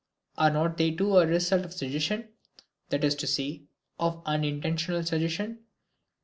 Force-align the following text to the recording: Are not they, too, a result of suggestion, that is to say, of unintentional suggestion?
Are 0.35 0.49
not 0.49 0.77
they, 0.77 0.89
too, 0.89 1.15
a 1.19 1.27
result 1.27 1.63
of 1.63 1.73
suggestion, 1.73 2.29
that 2.89 3.03
is 3.03 3.13
to 3.17 3.27
say, 3.27 3.65
of 3.99 4.23
unintentional 4.25 5.03
suggestion? 5.03 5.59